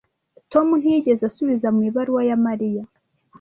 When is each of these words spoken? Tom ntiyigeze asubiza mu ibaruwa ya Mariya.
Tom 0.51 0.67
ntiyigeze 0.79 1.23
asubiza 1.29 1.67
mu 1.75 1.81
ibaruwa 1.89 2.21
ya 2.29 2.37
Mariya. 2.45 2.83